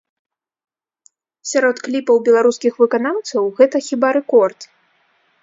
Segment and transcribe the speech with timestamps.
[1.49, 4.59] Сярод кліпаў беларускіх выканаўцаў гэта хіба рэкорд.